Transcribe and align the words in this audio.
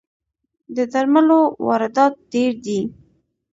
د 0.75 0.77
درملو 0.91 1.39
واردات 1.65 2.13
ډیر 2.33 2.51
دي 2.65 2.79